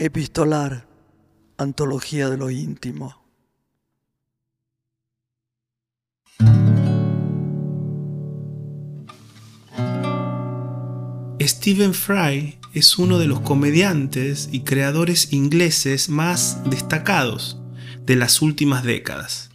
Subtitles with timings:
[0.00, 0.86] Epistolar,
[1.56, 3.16] Antología de lo íntimo.
[11.42, 17.58] Stephen Fry es uno de los comediantes y creadores ingleses más destacados
[18.06, 19.50] de las últimas décadas.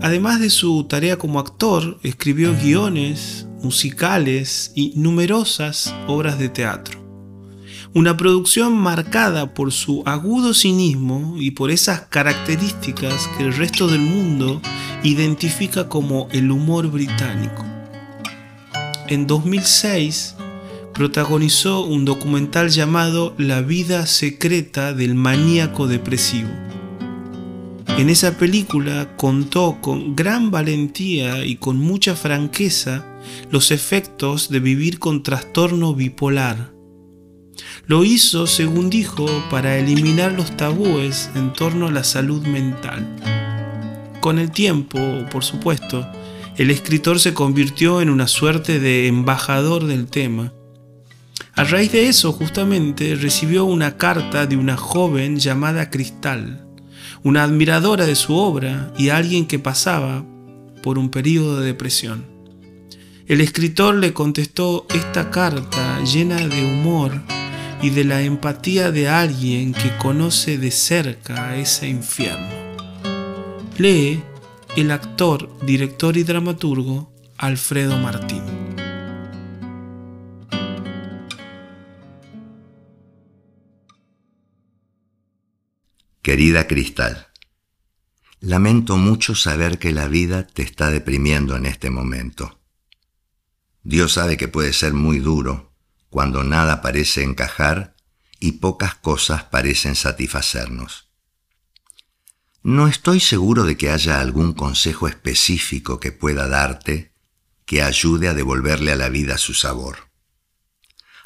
[0.00, 7.01] Además de su tarea como actor, escribió guiones, musicales y numerosas obras de teatro.
[7.94, 14.00] Una producción marcada por su agudo cinismo y por esas características que el resto del
[14.00, 14.60] mundo
[15.02, 17.64] identifica como el humor británico.
[19.08, 20.36] En 2006
[20.94, 26.48] protagonizó un documental llamado La vida secreta del maníaco depresivo
[27.98, 33.06] en esa película contó con gran valentía y con mucha franqueza
[33.50, 36.71] los efectos de vivir con trastorno bipolar.
[37.86, 43.06] Lo hizo, según dijo, para eliminar los tabúes en torno a la salud mental.
[44.20, 44.98] Con el tiempo,
[45.30, 46.06] por supuesto,
[46.56, 50.52] el escritor se convirtió en una suerte de embajador del tema.
[51.54, 56.68] A raíz de eso, justamente, recibió una carta de una joven llamada Cristal
[57.24, 60.24] una admiradora de su obra y alguien que pasaba
[60.82, 62.26] por un periodo de depresión.
[63.26, 67.22] El escritor le contestó esta carta llena de humor
[67.82, 72.48] y de la empatía de alguien que conoce de cerca ese infierno.
[73.76, 74.22] Lee
[74.76, 78.44] el actor, director y dramaturgo Alfredo Martín.
[86.22, 87.26] Querida Cristal,
[88.38, 92.60] lamento mucho saber que la vida te está deprimiendo en este momento.
[93.82, 95.71] Dios sabe que puede ser muy duro
[96.12, 97.96] cuando nada parece encajar
[98.38, 101.08] y pocas cosas parecen satisfacernos.
[102.62, 107.14] No estoy seguro de que haya algún consejo específico que pueda darte
[107.64, 110.10] que ayude a devolverle a la vida su sabor.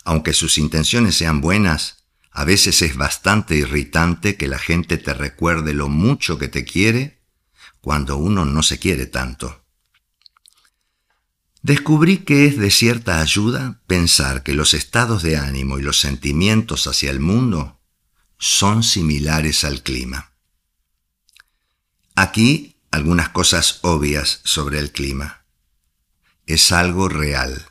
[0.04, 5.74] Aunque sus intenciones sean buenas, a veces es bastante irritante que la gente te recuerde
[5.74, 7.24] lo mucho que te quiere
[7.80, 9.66] cuando uno no se quiere tanto.
[11.66, 16.87] Descubrí que es de cierta ayuda pensar que los estados de ánimo y los sentimientos
[16.87, 17.81] hacia el mundo
[18.38, 20.32] son similares al clima.
[22.15, 25.44] Aquí algunas cosas obvias sobre el clima.
[26.47, 27.66] Es algo real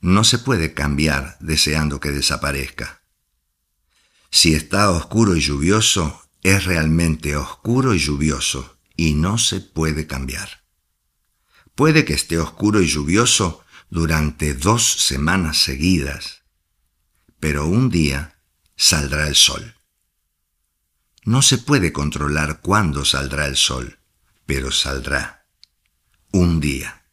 [0.00, 3.00] no se puede cambiar deseando que desaparezca.
[4.30, 10.63] Si está oscuro y lluvioso, es realmente oscuro y lluvioso y no se puede cambiar.
[11.74, 16.42] Puede que esté oscuro y lluvioso durante dos semanas seguidas,
[17.40, 18.38] pero un día
[18.76, 19.74] saldrá el sol.
[21.24, 23.98] No se puede controlar cuándo saldrá el sol,
[24.46, 25.46] pero saldrá.
[26.30, 27.04] Un día.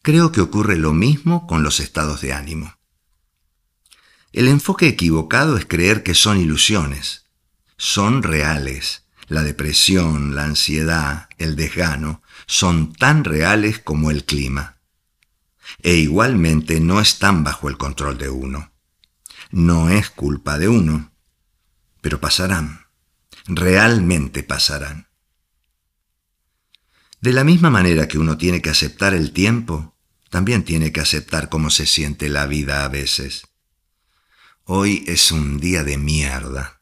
[0.00, 2.76] Creo que ocurre lo mismo con los estados de ánimo.
[4.32, 7.26] El enfoque equivocado es creer que son ilusiones.
[7.76, 9.04] Son reales.
[9.28, 14.78] La depresión, la ansiedad, el desgano son tan reales como el clima.
[15.82, 18.72] E igualmente no están bajo el control de uno.
[19.50, 21.12] No es culpa de uno,
[22.00, 22.86] pero pasarán.
[23.46, 25.08] Realmente pasarán.
[27.20, 29.96] De la misma manera que uno tiene que aceptar el tiempo,
[30.28, 33.46] también tiene que aceptar cómo se siente la vida a veces.
[34.64, 36.80] Hoy es un día de mierda.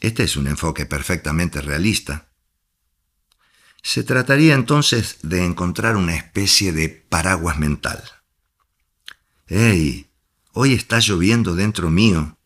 [0.00, 2.28] Este es un enfoque perfectamente realista.
[3.84, 8.02] Se trataría entonces de encontrar una especie de paraguas mental.
[9.46, 10.10] ¡Ey!
[10.52, 12.36] Hoy está lloviendo dentro mío.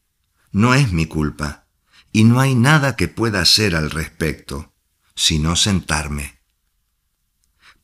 [0.52, 1.64] No es mi culpa.
[2.12, 4.74] Y no hay nada que pueda hacer al respecto,
[5.14, 6.38] sino sentarme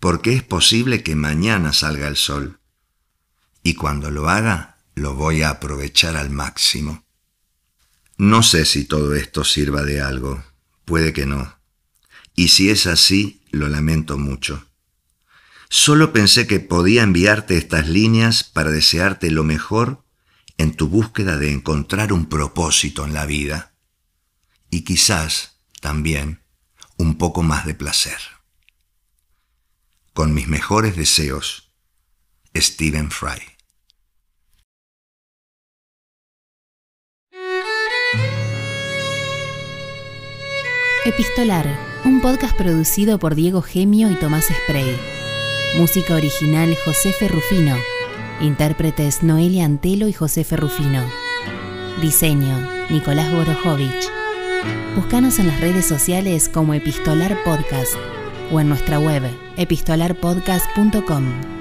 [0.05, 2.61] porque es posible que mañana salga el sol.
[3.63, 7.07] Y cuando lo haga, lo voy a aprovechar al máximo.
[8.19, 10.45] No sé si todo esto sirva de algo,
[10.85, 11.59] puede que no.
[12.37, 14.67] Y si es así, lo lamento mucho.
[15.69, 20.05] Solo pensé que podía enviarte estas líneas para desearte lo mejor
[20.59, 23.75] en tu búsqueda de encontrar un propósito en la vida.
[24.71, 26.43] Y quizás, también,
[26.97, 28.19] un poco más de placer.
[30.13, 31.73] Con mis mejores deseos,
[32.57, 33.55] Stephen Fry.
[41.05, 44.97] Epistolar, un podcast producido por Diego Gemio y Tomás Spray.
[45.77, 47.77] Música original José Ferrufino.
[48.41, 51.03] Intérpretes Noelia Antelo y José Ferrufino.
[52.03, 54.11] Diseño, Nicolás Borojovich.
[54.97, 57.95] Búscanos en las redes sociales como Epistolar Podcast
[58.53, 59.23] o en nuestra web
[59.57, 61.54] epistolarpodcast.com.